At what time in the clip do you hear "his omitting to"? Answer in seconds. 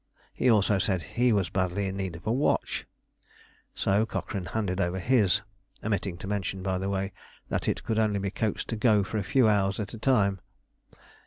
4.97-6.27